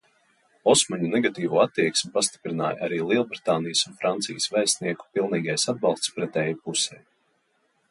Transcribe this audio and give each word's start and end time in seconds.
Osmaņu 0.71 1.09
negatīvo 1.15 1.59
attieksmi 1.63 2.09
pastiprināja 2.15 2.87
arī 2.87 2.99
Lielbritānijas 3.11 3.85
un 3.91 3.99
Francijas 4.01 4.49
vēstnieku 4.57 5.09
pilnīgais 5.19 5.69
atbalsts 5.77 6.19
pretējai 6.19 6.59
pusei. 6.67 7.01